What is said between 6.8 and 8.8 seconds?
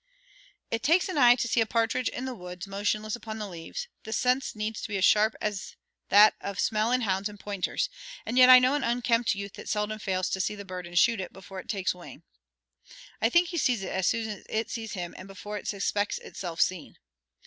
in hounds and pointers; and yet I know